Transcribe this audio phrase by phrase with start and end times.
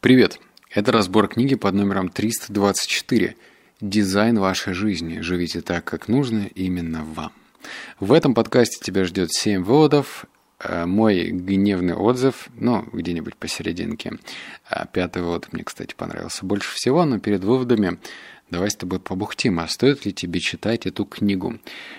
[0.00, 0.40] Привет!
[0.70, 3.36] Это разбор книги под номером 324
[3.82, 5.20] «Дизайн вашей жизни.
[5.20, 7.32] Живите так, как нужно именно вам».
[7.98, 10.24] В этом подкасте тебя ждет 7 выводов,
[10.58, 14.14] э, мой гневный отзыв, ну, где-нибудь посерединке.
[14.70, 17.98] А пятый вывод мне, кстати, понравился больше всего, но перед выводами
[18.50, 21.58] давай с тобой побухтим, а стоит ли тебе читать эту книгу?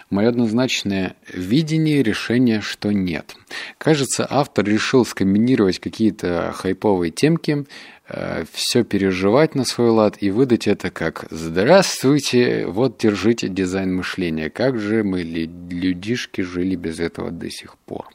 [0.09, 3.35] Мое однозначное видение решение, что нет.
[3.77, 7.65] Кажется, автор решил скомбинировать какие-то хайповые темки,
[8.07, 14.49] э, все переживать на свой лад и выдать это как «Здравствуйте, вот держите дизайн мышления,
[14.49, 18.07] как же мы, людишки, жили без этого до сих пор».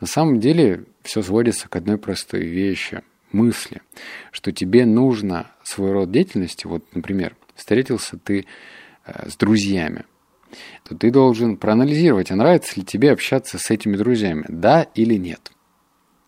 [0.00, 3.02] На самом деле все сводится к одной простой вещи–
[3.32, 3.82] мысли,
[4.32, 8.46] что тебе нужно свой род деятельности, вот, например, встретился ты
[9.06, 10.04] э, с друзьями–
[10.84, 15.52] то ты должен проанализировать, а нравится ли тебе общаться с этими друзьями, да или нет.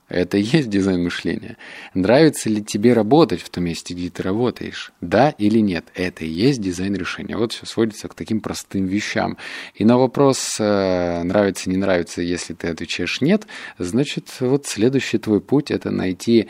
[0.08, 1.58] Это и есть дизайн мышления.
[1.92, 4.90] Нравится ли тебе работать в том месте, где ты работаешь?
[5.02, 5.84] Да или нет?
[5.94, 7.36] Это и есть дизайн решения.
[7.36, 9.36] Вот все сводится к таким простым вещам.
[9.74, 15.42] И на вопрос, э, нравится, не нравится, если ты отвечаешь нет, значит, вот следующий твой
[15.42, 16.48] путь– это найти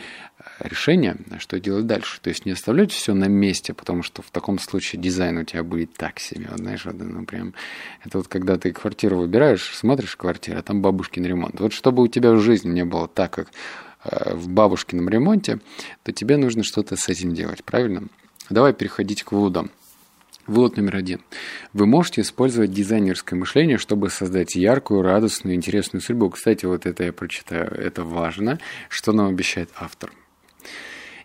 [0.59, 2.19] решение, что делать дальше.
[2.21, 5.63] То есть не оставлять все на месте, потому что в таком случае дизайн у тебя
[5.63, 6.47] будет так себе.
[6.49, 7.53] Вот, знаешь, вот, ну, прям,
[8.03, 11.59] это вот когда ты квартиру выбираешь, смотришь квартиру, а там бабушкин ремонт.
[11.59, 13.49] Вот чтобы у тебя в жизни не было так, как
[14.03, 15.59] э, в бабушкином ремонте,
[16.03, 18.03] то тебе нужно что-то с этим делать, правильно?
[18.49, 19.71] Давай переходить к выводам.
[20.47, 21.21] Вывод номер один.
[21.73, 26.31] Вы можете использовать дизайнерское мышление, чтобы создать яркую, радостную, интересную судьбу.
[26.31, 28.57] Кстати, вот это я прочитаю, это важно,
[28.89, 30.11] что нам обещает автор.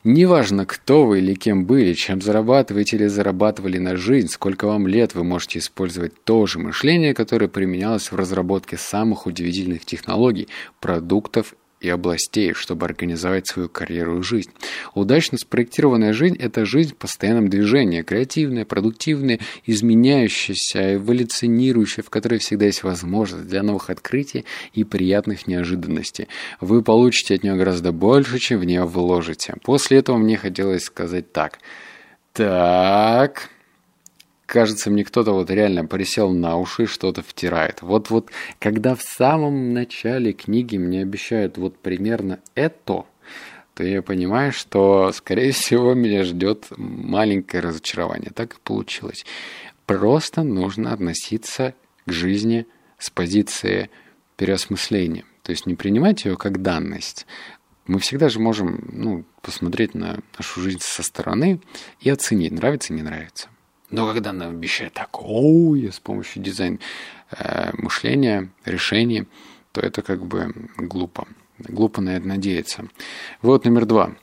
[0.07, 5.15] Неважно, кто вы или кем были, чем зарабатываете или зарабатывали на жизнь, сколько вам лет,
[5.15, 11.89] вы можете использовать то же мышление, которое применялось в разработке самых удивительных технологий, продуктов и
[11.89, 14.51] областей, чтобы организовать свою карьеру и жизнь.
[14.95, 22.67] Удачно спроектированная жизнь– это жизнь в постоянном движении, креативная, продуктивная, изменяющаяся, эволюционирующая, в которой всегда
[22.67, 26.29] есть возможность для новых открытий и приятных неожиданностей.
[26.61, 29.55] Вы получите от нее гораздо больше, чем в нее вложите.
[29.63, 31.59] После этого мне хотелось сказать так.
[32.33, 33.51] Так,
[34.55, 37.83] кажется, мне кто-то вот реально присел на уши что-то втирает.
[37.83, 43.05] Вот вот, когда в самом начале книги мне обещают вот примерно это,
[43.75, 48.31] то я понимаю, что, скорее всего, меня ждет маленькое разочарование.
[48.33, 49.27] Так и получилось.
[49.87, 51.75] Просто нужно относиться
[52.07, 53.91] к жизни с позиции
[54.37, 55.25] переосмысления.
[55.43, 57.27] То есть не принимать ее как данность.
[57.89, 61.61] Мы всегда же можем ну, посмотреть на нашу жизнь со стороны
[61.99, 63.49] и оценить, нравится, не нравится.
[63.95, 66.81] Но когда нам обещают такое с помощью дизайн
[67.31, 69.29] э, мышления, решений,
[69.71, 71.29] то это как бы глупо.
[71.59, 72.89] Глупо на это надеяться.
[73.41, 74.17] Вот номер два.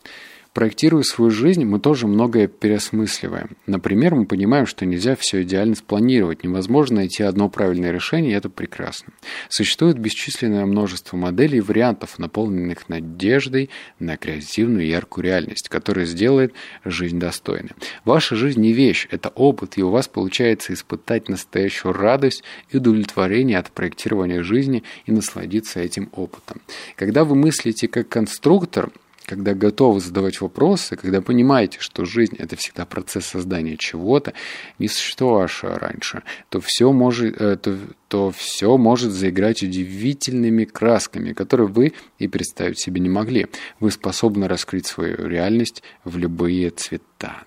[0.53, 3.51] Проектируя свою жизнь, мы тоже многое переосмысливаем.
[3.67, 8.49] Например, мы понимаем, что нельзя все идеально спланировать, невозможно найти одно правильное решение, и это
[8.49, 9.13] прекрасно.
[9.47, 13.69] Существует бесчисленное множество моделей и вариантов, наполненных надеждой
[13.99, 17.71] на креативную яркую реальность, которая сделает жизнь достойной.
[18.03, 23.57] Ваша жизнь не вещь, это опыт, и у вас получается испытать настоящую радость и удовлетворение
[23.57, 26.59] от проектирования жизни и насладиться этим опытом.
[26.97, 28.91] Когда вы мыслите как конструктор,
[29.25, 34.33] когда готовы задавать вопросы, когда понимаете, что жизнь– это всегда процесс создания чего-то,
[34.79, 37.77] не существовавшего раньше, то все может, э, то,
[38.07, 43.47] то все может заиграть удивительными красками, которые вы и представить себе не могли.
[43.79, 47.43] Вы способны раскрыть свою реальность в любые цвета.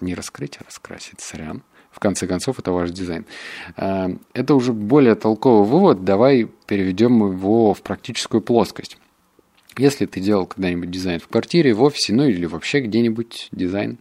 [0.00, 1.62] Не раскрыть, а раскрасить, сорян.
[1.90, 3.24] В конце концов, это ваш дизайн.
[3.76, 6.04] Э, это уже более толковый вывод.
[6.04, 8.98] Давай переведем его в практическую плоскость.
[9.76, 13.98] Если ты делал когда-нибудь дизайн в квартире, в офисе, ну или вообще где-нибудь дизайн,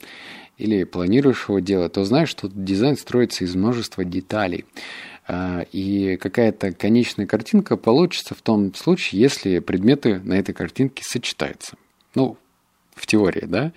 [0.57, 4.65] или планируешь его делать, то знаешь, что дизайн строится из множества деталей.
[5.27, 11.75] А, и какая-то конечная картинка получится в том случае, если предметы на этой картинке сочетаются.
[12.13, 12.37] Ну,
[12.95, 13.71] в теории, да,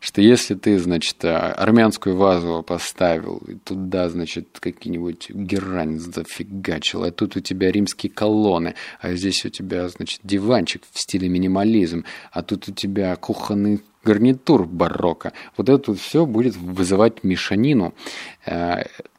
[0.00, 7.10] что если ты, значит, а, армянскую вазу поставил, и туда, значит, какие-нибудь герань зафигачил, а
[7.10, 12.42] тут у тебя римские колонны, а здесь у тебя, значит, диванчик в стиле минимализм, а
[12.42, 15.32] тут у тебя кухонный гарнитур барокко.
[15.56, 17.94] Вот это все будет вызывать мешанину.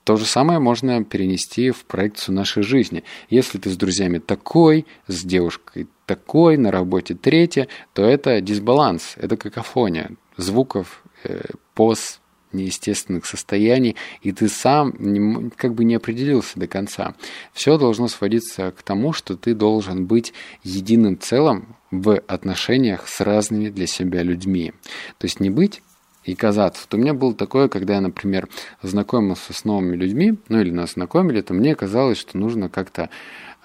[0.03, 3.03] То же самое можно перенести в проекцию нашей жизни.
[3.29, 9.38] Если ты с друзьями такой, с девушкой такой, на работе третье, то это дисбаланс, это
[9.38, 12.19] какофония звуков, э, поз,
[12.51, 17.15] неестественных состояний, и ты сам не, как бы не определился до конца.
[17.51, 20.33] Все должно сводиться к тому, что ты должен быть
[20.63, 24.73] единым целым в отношениях с разными для себя людьми.
[25.17, 25.81] То есть не быть
[26.23, 26.85] и казаться.
[26.89, 28.47] Вот у меня было такое, когда я, например,
[28.81, 33.09] знакомился с новыми людьми, ну или нас знакомили, то мне казалось, что нужно как-то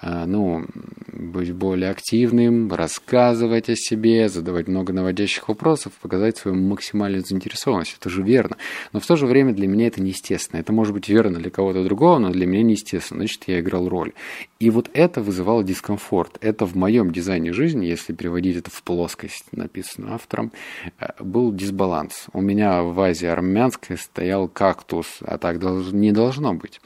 [0.03, 0.65] ну,
[1.13, 7.97] быть более активным, рассказывать о себе, задавать много наводящих вопросов, показать свою максимальную заинтересованность.
[7.99, 8.57] Это же верно.
[8.93, 10.61] Но в то же время для меня это неестественно.
[10.61, 13.21] Это может быть верно для кого-то другого, но для меня неестественно.
[13.21, 14.13] Значит, я играл роль.
[14.61, 16.39] И вот это вызывало дискомфорт.
[16.41, 20.53] Это в моем дизайне жизни, если переводить это в плоскость, написанную автором,
[21.01, 22.27] э, был дисбаланс.
[22.33, 25.59] У меня в вазе армянской стоял кактус, а так
[25.93, 26.81] не должно быть.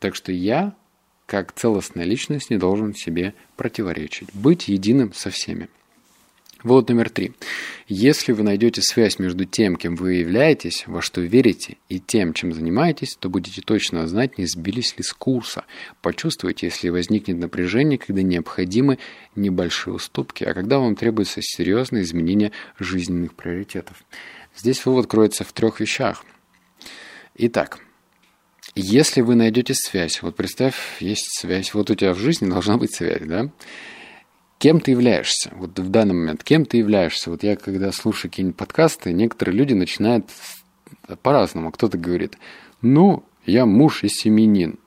[0.00, 0.74] Так что я
[1.30, 4.34] как целостная личность не должен себе противоречить.
[4.34, 5.68] Быть единым со всеми.
[6.64, 7.34] Вывод номер три.
[7.86, 12.52] Если вы найдете связь между тем, кем вы являетесь, во что верите, и тем, чем
[12.52, 15.64] занимаетесь, то будете точно знать, не сбились ли с курса.
[16.02, 18.98] Почувствуйте, если возникнет напряжение, когда необходимы
[19.36, 22.50] небольшие уступки, а когда вам требуется серьезное изменение
[22.80, 24.02] жизненных приоритетов.
[24.56, 26.24] Здесь вывод кроется в трех вещах.
[27.36, 27.78] Итак,
[28.74, 32.94] если вы найдете связь, вот представь, есть связь, вот у тебя в жизни должна быть
[32.94, 33.50] связь, да?
[34.58, 35.50] Кем ты являешься?
[35.56, 37.30] Вот в данный момент, кем ты являешься?
[37.30, 40.26] Вот я, когда слушаю какие-нибудь подкасты, некоторые люди начинают
[41.22, 41.72] по-разному.
[41.72, 42.36] Кто-то говорит,
[42.82, 44.78] ну, я муж и семенин,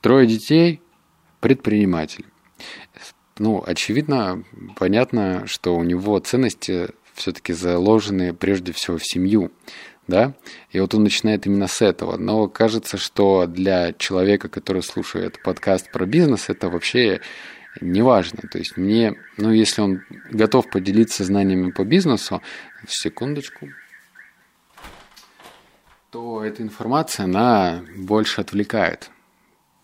[0.00, 0.80] трое детей,
[1.40, 2.24] предприниматель.
[3.38, 4.44] Ну, очевидно,
[4.76, 9.52] понятно, что у него ценности все-таки заложены прежде всего в семью
[10.06, 10.34] да,
[10.70, 12.16] и вот он начинает именно с этого.
[12.16, 17.20] Но кажется, что для человека, который слушает подкаст про бизнес, это вообще
[17.80, 18.42] не важно.
[18.50, 22.42] То есть мне, ну, если он готов поделиться знаниями по бизнесу,
[22.86, 23.68] секундочку,
[26.10, 29.10] то эта информация, она больше отвлекает.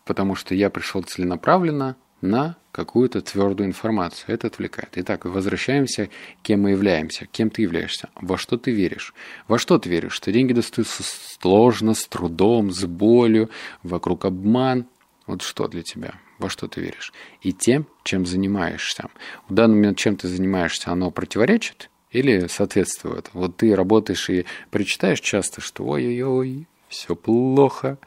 [0.05, 4.35] Потому что я пришел целенаправленно на какую-то твердую информацию.
[4.35, 4.91] Это отвлекает.
[4.95, 6.09] Итак, возвращаемся,
[6.43, 7.27] кем мы являемся.
[7.27, 8.09] Кем ты являешься?
[8.15, 9.15] Во что ты веришь?
[9.49, 10.13] Во что ты веришь?
[10.13, 13.51] Что деньги достаются сложно, с трудом, с болью,
[13.83, 14.87] вокруг обман.
[15.27, 16.15] Вот что для тебя?
[16.39, 17.13] Во что ты веришь?
[17.43, 19.09] И тем, чем занимаешься.
[19.49, 23.31] В данный момент, чем ты занимаешься, оно противоречит или соответствует?
[23.33, 27.99] Вот ты работаешь и прочитаешь часто, что ой-ой-ой, все плохо,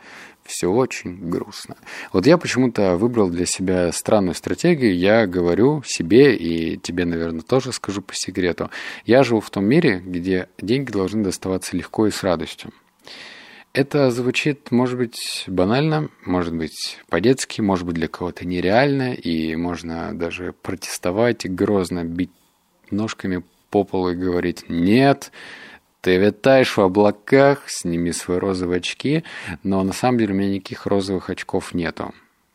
[0.45, 1.75] все очень грустно.
[2.11, 4.95] Вот я почему-то выбрал для себя странную стратегию.
[4.97, 8.69] Я говорю себе и тебе, наверное, тоже скажу по секрету.
[9.05, 12.71] Я живу в том мире, где деньги должны доставаться легко и с радостью.
[13.73, 20.13] Это звучит, может быть, банально, может быть, по-детски, может быть, для кого-то нереально, и можно
[20.13, 22.29] даже протестовать, грозно бить
[22.91, 25.31] ножками по полу и говорить «нет»,
[26.03, 29.23] ты витаешь в облаках, сними свои розовые очки,
[29.63, 32.13] но на самом деле у меня никаких розовых очков нету.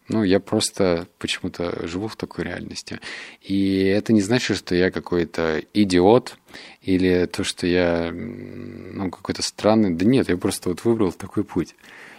[0.09, 3.00] Ну, я просто почему-то живу в такой реальности.
[3.43, 6.37] И это не значит, что я какой-то идиот
[6.83, 9.95] или то, что я ну, какой-то странный.
[9.95, 11.75] Да нет, я просто вот выбрал такой путь.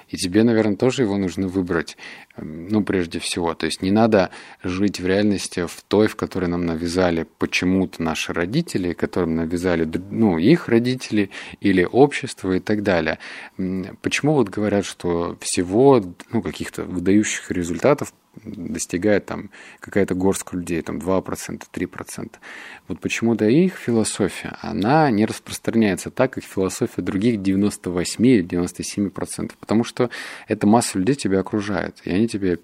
[0.10, 1.98] И тебе, наверное, тоже его нужно выбрать,
[2.36, 3.54] эм, ну, прежде всего.
[3.54, 4.32] То есть не надо
[4.64, 10.38] жить в реальности в той, в которой нам навязали почему-то наши родители, которым навязали, ну,
[10.38, 11.30] их родители
[11.62, 13.20] или общество и так далее.
[14.02, 19.50] Почему вот говорят, что всего, ну, каких-то выдающих результатов достигает там
[19.80, 22.31] какая-то горстка людей, там 2%, 3%.
[22.88, 29.83] Вот почему-то их философия, она не распространяется так, как философия других 98 или 97%, потому
[29.83, 30.09] что
[30.48, 32.57] эта масса людей тебя окружает, и они тебе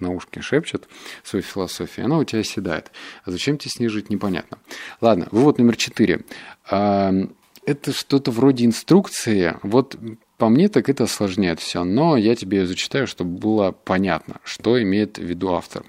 [0.00, 0.88] на ушки шепчут
[1.22, 2.90] свою философию, и она у тебя седает.
[3.24, 4.58] А зачем тебе снижить, непонятно.
[5.00, 6.24] Ладно, вывод номер четыре.
[6.66, 9.56] Это что-то вроде инструкции.
[9.62, 9.96] Вот
[10.38, 15.18] по мне, так это осложняет все, но я тебе зачитаю, чтобы было понятно, что имеет
[15.18, 15.84] в виду автор.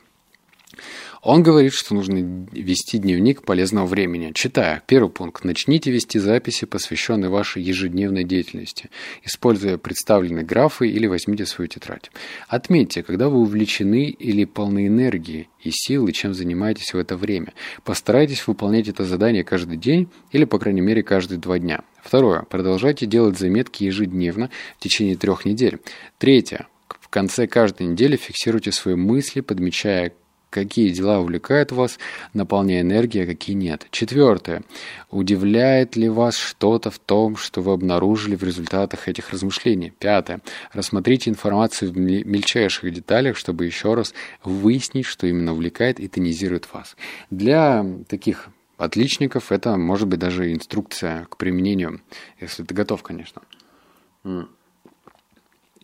[1.21, 4.31] Он говорит, что нужно вести дневник полезного времени.
[4.33, 5.43] Читая, первый пункт.
[5.43, 8.89] Начните вести записи, посвященные вашей ежедневной деятельности,
[9.23, 12.09] используя представленные графы или возьмите свою тетрадь.
[12.47, 17.53] Отметьте, когда вы увлечены или полны энергии и силы, чем занимаетесь в это время.
[17.83, 21.81] Постарайтесь выполнять это задание каждый день или, по крайней мере, каждые два дня.
[22.01, 22.43] Второе.
[22.43, 25.79] Продолжайте делать заметки ежедневно в течение трех недель.
[26.17, 26.67] Третье.
[27.01, 30.13] В конце каждой недели фиксируйте свои мысли, подмечая,
[30.49, 31.99] какие дела увлекают вас,
[32.33, 33.87] наполняя энергией, а какие нет.
[33.91, 34.63] Четвертое.
[35.09, 39.91] Удивляет ли вас что-то в том, что вы обнаружили в результатах этих размышлений?
[39.97, 40.41] Пятое.
[40.73, 44.13] Рассмотрите информацию в мельчайших деталях, чтобы еще раз
[44.43, 46.95] выяснить, что именно увлекает и тонизирует вас.
[47.29, 52.01] Для таких отличников это может быть даже инструкция к применению,
[52.39, 53.41] если ты готов, конечно.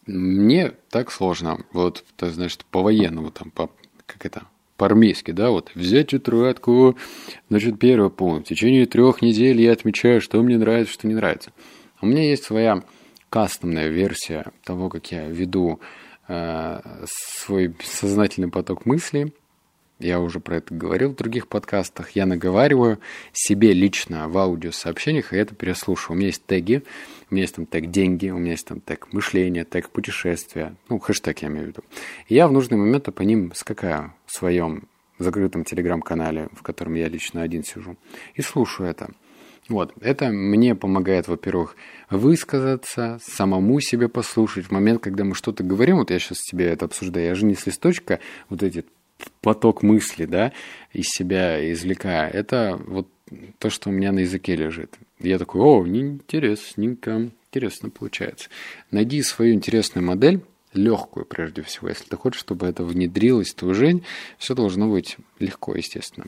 [0.07, 1.65] Мне так сложно.
[1.73, 3.71] Вот, значит, по военному, там, по,
[4.05, 4.43] как это,
[4.77, 6.97] по-армейски, да, вот, взять тетрадку,
[7.49, 8.45] значит, первый пункт.
[8.45, 11.51] В течение трех недель я отмечаю, что мне нравится, что не нравится.
[12.01, 12.83] У меня есть своя
[13.29, 15.79] кастомная версия того, как я веду
[16.27, 19.33] э, свой сознательный поток мыслей.
[19.99, 22.11] Я уже про это говорил в других подкастах.
[22.11, 22.99] Я наговариваю
[23.31, 26.15] себе лично в аудиосообщениях, и это переслушиваю.
[26.15, 26.83] У меня есть теги,
[27.29, 30.99] у меня есть там тег «деньги», у меня есть там тег «мышление», тег «путешествия», ну,
[30.99, 31.81] хэштег я имею в виду.
[32.27, 34.87] И я в нужный момент по ним скакаю своем
[35.17, 37.95] закрытом телеграм-канале, в котором я лично один сижу,
[38.33, 39.11] и слушаю это.
[39.67, 41.75] Вот, это мне помогает, во-первых,
[42.11, 44.65] высказаться, самому себе послушать.
[44.65, 47.55] В момент, когда мы что-то говорим, вот я сейчас тебе это обсуждаю, я же не
[47.55, 48.85] с листочка вот эти
[49.41, 50.51] поток мысли, да,
[50.93, 52.29] из себя извлекая.
[52.29, 53.07] Это вот
[53.57, 54.99] то, что у меня на языке лежит.
[55.19, 58.49] Я такой, о, интересненько, интересно получается.
[58.91, 60.41] Найди свою интересную модель,
[60.77, 61.89] легкую прежде всего.
[61.89, 64.03] Если ты хочешь, чтобы это внедрилось в твою жизнь,
[64.37, 66.27] все должно быть легко, естественно.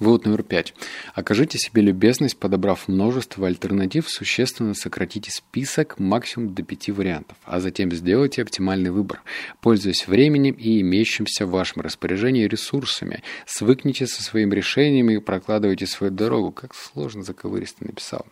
[0.00, 0.74] Вывод номер пять.
[1.14, 7.92] Окажите себе любезность, подобрав множество альтернатив, существенно сократите список максимум до пяти вариантов, а затем
[7.92, 9.22] сделайте оптимальный выбор,
[9.60, 13.22] пользуясь временем и имеющимся в вашем распоряжении ресурсами.
[13.46, 16.50] Свыкните со своим решением и прокладывайте свою дорогу.
[16.50, 18.26] Как сложно заковыристо написал.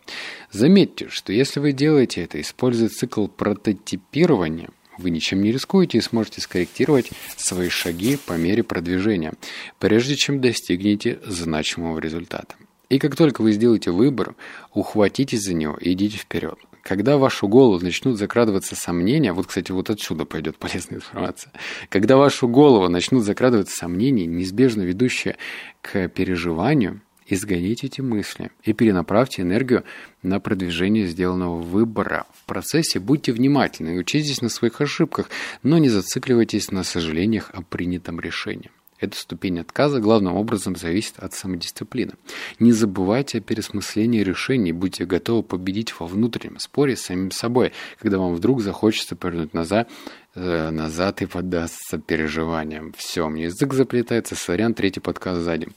[0.51, 6.41] Заметьте, что если вы делаете это, используя цикл прототипирования– вы ничем не рискуете и сможете
[6.41, 9.33] скорректировать свои шаги по мере продвижения,
[9.79, 12.55] прежде чем достигнете значимого результата.
[12.89, 14.35] И как только вы сделаете выбор,
[14.73, 16.59] ухватитесь за него и идите вперед.
[16.83, 21.53] Когда в вашу голову начнут закрадываться сомнения, вот, кстати, вот отсюда пойдет полезная информация,
[21.89, 25.37] когда в вашу голову начнут закрадываться сомнения, неизбежно ведущие
[25.81, 27.01] к переживанию–
[27.33, 29.83] Изгоните эти мысли и перенаправьте энергию
[30.21, 32.27] на продвижение сделанного выбора.
[32.31, 35.31] В процессе будьте внимательны и учитесь на своих ошибках,
[35.63, 38.69] но не зацикливайтесь на сожалениях о принятом решении.
[38.99, 42.13] Эта ступень отказа главным образом зависит от самодисциплины.
[42.59, 48.19] Не забывайте о пересмыслении решений, будьте готовы победить во внутреннем споре с самим собой, когда
[48.19, 49.89] вам вдруг захочется повернуть назад,
[50.35, 52.93] э, назад и поддастся переживаниям.
[52.95, 55.69] Все, мне язык заплетается, сорян, третий подкаст сзади.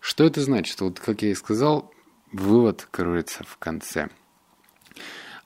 [0.00, 0.80] Что это значит?
[0.80, 1.92] Вот, как я и сказал,
[2.32, 4.08] вывод кроется в конце.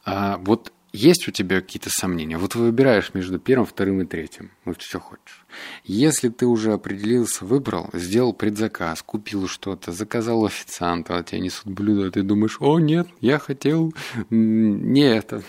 [0.05, 2.39] А, вот есть у тебя какие-то сомнения?
[2.39, 4.53] Вот выбираешь между первым, вторым и третьим.
[4.65, 5.45] Вот что хочешь.
[5.83, 12.07] Если ты уже определился, выбрал, сделал предзаказ, купил что-то, заказал официанта, а тебе несут блюдо,
[12.07, 13.93] а ты думаешь, о, нет, я хотел
[14.31, 15.43] не это.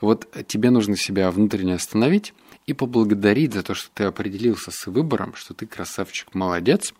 [0.00, 2.32] Вот тебе нужно себя внутренне остановить
[2.66, 6.94] и поблагодарить за то, что ты определился с выбором, что ты красавчик, молодец,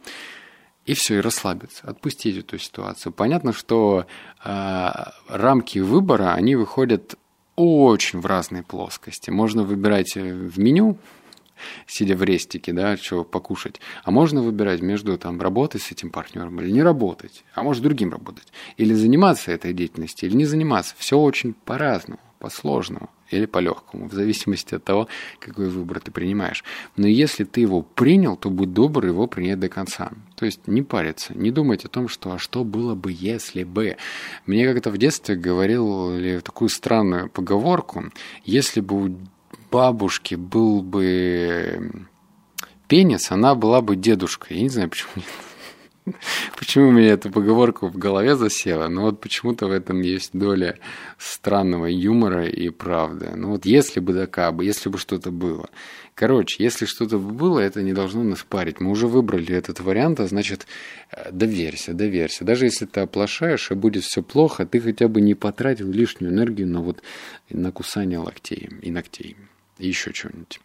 [0.89, 3.13] и все, и расслабиться, отпустить эту ситуацию.
[3.13, 4.07] Понятно, что
[4.43, 4.89] э,
[5.29, 7.17] рамки выбора, они выходят
[7.57, 9.29] очень в разные плоскости.
[9.29, 10.97] Можно выбирать э, в меню,
[11.87, 13.83] сидя в рестике, да, что покушать.
[14.03, 18.11] А можно выбирать между там работой с этим партнером или не работать, а может другим
[18.11, 18.51] работать.
[18.79, 20.95] Или заниматься этой деятельностью, или не заниматься.
[20.97, 25.09] Все очень по-разному, по-сложному или по-легкому, в зависимости от того,
[25.39, 26.65] какой выбор ты принимаешь.
[26.97, 30.13] Но если ты его принял, то будь добр его принять до конца.
[30.37, 33.97] То есть не париться, не думать о том, что а что было бы, если бы.
[34.47, 38.05] Мне как-то в детстве говорил такую странную поговорку,
[38.45, 39.17] если бы у
[39.71, 42.07] бабушки был бы
[42.87, 44.57] пенис, она была бы дедушкой.
[44.57, 45.23] Я не знаю, почему
[46.59, 48.89] Почему у меня эта поговорка в голове засела?
[48.89, 50.79] Но вот почему-то в этом есть доля
[51.19, 53.31] странного юмора и правды.
[53.35, 55.69] Ну вот если бы да кабы, если бы что-то было.
[56.15, 58.81] Короче, если что-то было, это не должно нас парить.
[58.81, 60.67] Мы уже выбрали этот вариант, а значит,
[61.13, 62.45] э, доверься, доверься.
[62.45, 66.67] Даже если ты оплошаешь и будет все плохо, ты хотя бы не потратил лишнюю энергию
[66.67, 67.03] на вот
[67.51, 69.37] на кусание локтей и ногтей.
[69.79, 70.61] И еще чего-нибудь.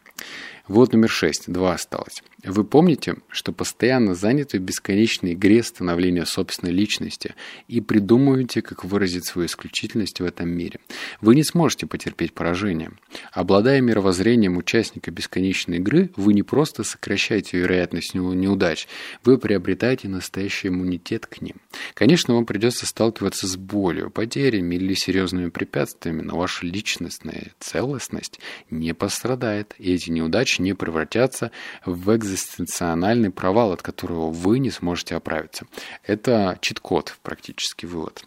[0.68, 1.52] Вот номер шесть.
[1.52, 2.24] Два осталось.
[2.46, 7.36] Вы помните, что постоянно заняты в бесконечной игре становления собственной личности
[7.68, 10.80] и придумываете, как выразить свою исключительность в этом мире.
[11.20, 12.92] Вы не сможете потерпеть поражение.
[13.34, 18.88] Обладая мировоззрением участника бесконечной игры, вы не просто сокращаете вероятность неудач,
[19.24, 21.58] вы приобретаете настоящий иммунитет к ним.
[21.94, 28.40] Конечно, вам придется сталкиваться с болью, потерями или серьезными препятствиями, но ваша личностная целостность
[28.70, 31.52] не пострадает, и эти неудачи не превратятся
[31.86, 35.66] в экзистенциональный провал, от которого вы не сможете оправиться.
[36.04, 38.26] Это чит-код, практически вывод.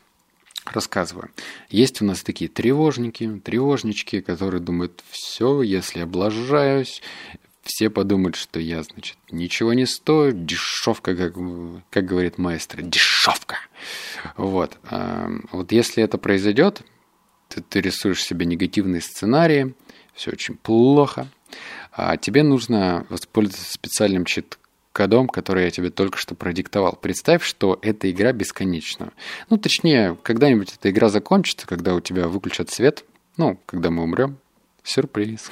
[0.64, 1.30] Рассказываю.
[1.68, 7.02] Есть у нас такие тревожники, тревожнички, которые думают, все, если облажаюсь,
[7.62, 11.34] все подумают, что я, значит, ничего не стою, дешевка, как,
[11.90, 13.58] как говорит маэстро, дешевка.
[14.36, 14.78] Вот.
[15.52, 16.82] Вот если это произойдет,
[17.48, 19.74] ты, ты рисуешь себе негативные сценарии,
[20.14, 21.28] все очень плохо,
[21.96, 24.58] а тебе нужно воспользоваться специальным чит
[24.92, 26.96] кодом, который я тебе только что продиктовал.
[27.00, 29.12] Представь, что эта игра бесконечна.
[29.48, 33.04] Ну, точнее, когда-нибудь эта игра закончится, когда у тебя выключат свет,
[33.36, 34.38] ну, когда мы умрем.
[34.84, 35.50] Сюрприз.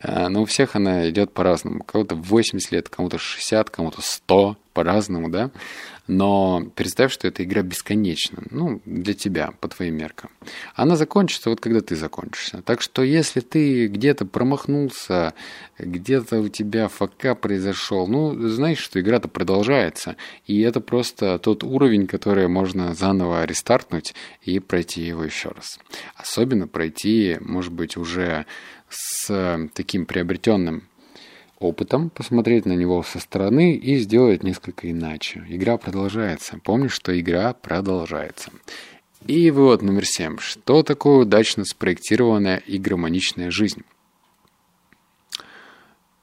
[0.00, 1.84] А, но у всех она идет по-разному.
[1.84, 5.50] Кого-то 80 лет, кому-то 60, кому-то 100, по-разному, да.
[6.06, 10.28] Но представь, что эта игра бесконечна, ну, для тебя, по твоим меркам.
[10.74, 12.60] Она закончится вот когда ты закончишься.
[12.60, 15.32] Так что если ты где-то промахнулся,
[15.78, 20.16] где-то у тебя фака произошел, ну, знаешь, что игра-то продолжается.
[20.44, 25.78] И это просто тот уровень, который можно заново рестартнуть и пройти его еще раз.
[26.16, 28.44] Особенно пройти, может быть, уже
[28.94, 30.84] с таким приобретенным
[31.58, 35.44] опытом, посмотреть на него со стороны и сделать несколько иначе.
[35.48, 36.58] Игра продолжается.
[36.62, 38.50] Помни, что игра продолжается.
[39.26, 40.38] И вывод номер семь.
[40.38, 43.82] Что такое удачно спроектированная и гармоничная жизнь?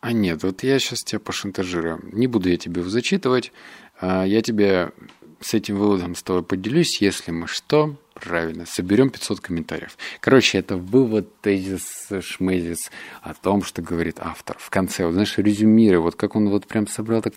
[0.02, 2.00] А нет, вот я сейчас тебя пошантажирую.
[2.12, 3.52] Не буду я тебе зачитывать.
[4.00, 4.92] А я тебе
[5.42, 9.98] с этим выводом с тобой поделюсь, если мы что, правильно, соберем 500 комментариев.
[10.20, 14.58] Короче, это вывод, тезис, шмезис о том, что говорит автор.
[14.60, 17.34] В конце, вот, знаешь, резюмируя, вот как он вот прям собрал так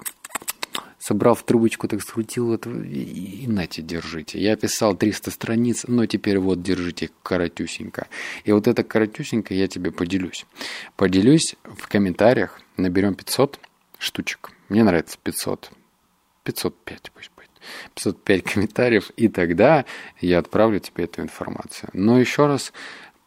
[0.99, 4.40] собрал в трубочку, так скрутил, вот, и, и нате, держите.
[4.40, 8.06] Я писал 300 страниц, но теперь вот держите коротюсенько.
[8.44, 10.46] И вот это коротюсенько я тебе поделюсь.
[10.96, 13.61] Поделюсь в комментариях, наберем 500
[13.99, 14.52] штучек.
[14.70, 15.70] Мне нравится 500.
[16.44, 17.30] 505 пусть
[17.94, 19.85] 505 комментариев, и тогда
[20.21, 21.90] я отправлю тебе эту информацию.
[21.92, 22.73] Но еще раз,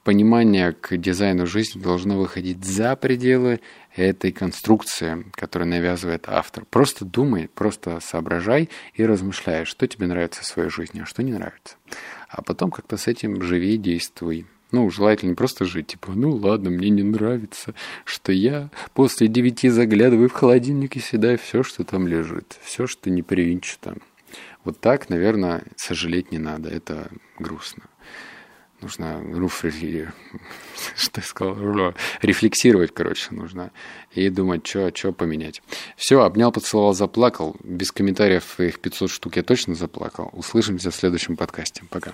[0.07, 3.59] понимание к дизайну жизни должно выходить за пределы
[3.93, 6.63] этой конструкции, которую навязывает автор.
[6.63, 11.33] Просто думай, просто соображай и размышляй, что тебе нравится в своей жизни, а что не
[11.33, 11.75] нравится.
[12.29, 14.45] А потом как-то с этим живи и действуй.
[14.71, 17.73] Ну, желательно не просто жить, типа, ну ладно, мне не нравится,
[18.05, 23.09] что я после девяти заглядываю в холодильник и съедаю все, что там лежит, все, что
[23.09, 23.97] не привинчено.
[24.67, 26.67] Вот так, наверное, сожалеть не надо.
[26.67, 27.09] Это
[27.39, 27.83] грустно.
[28.81, 30.11] Нужно руфрили,
[30.97, 33.71] что я сказал, рефлексировать, короче, нужно.
[34.11, 35.63] И думать, что, что поменять.
[35.95, 37.55] Все, обнял, поцеловал, заплакал.
[37.63, 40.31] Без комментариев их 500 штук я точно заплакал.
[40.33, 41.83] Услышимся в следующем подкасте.
[41.89, 42.11] Пока.